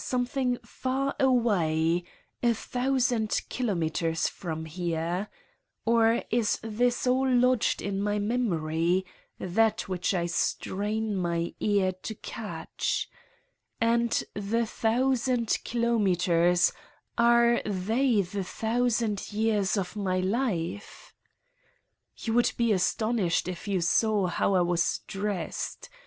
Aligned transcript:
Something 0.03 0.57
far 0.65 1.13
away, 1.19 2.05
a 2.41 2.55
thousand 2.55 3.39
kilometers 3.49 4.27
from 4.27 4.65
here. 4.65 5.27
Or 5.85 6.23
is 6.31 6.57
this 6.63 7.05
all 7.05 7.29
lodged 7.31 7.83
in 7.83 8.01
my 8.01 8.17
memory 8.17 9.05
that 9.37 9.81
which 9.81 10.15
I 10.15 10.25
strain 10.25 11.15
my 11.15 11.53
ear 11.59 11.91
to 12.01 12.15
catch? 12.15 13.11
And 13.79 14.23
the 14.33 14.65
thousand 14.65 15.59
kilometers 15.63 16.73
are 17.15 17.61
they 17.63 18.23
the 18.23 18.43
thousand 18.43 19.31
years 19.31 19.77
of 19.77 19.95
my 19.95 20.19
life? 20.19 21.13
You 22.17 22.33
would 22.33 22.53
be 22.57 22.71
astonished 22.71 23.47
if 23.47 23.67
you 23.67 23.81
saw 23.81 24.25
how 24.25 24.55
I 24.55 24.61
was 24.61 25.01
dressed. 25.05 25.89